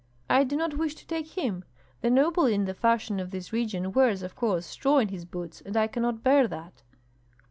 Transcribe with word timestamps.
"I 0.31 0.43
do 0.43 0.55
not 0.57 0.79
wish 0.79 0.95
to 0.95 1.05
take 1.05 1.37
him. 1.37 1.63
The 2.01 2.09
noble 2.09 2.47
in 2.47 2.65
the 2.65 2.73
fashion 2.73 3.19
of 3.19 3.29
this 3.29 3.53
region 3.53 3.91
wears, 3.91 4.23
of 4.23 4.35
course, 4.35 4.65
straw 4.65 4.97
in 4.97 5.09
his 5.09 5.25
boots, 5.25 5.61
and 5.63 5.77
I 5.77 5.85
cannot 5.85 6.23
bear 6.23 6.47
that." 6.47 6.81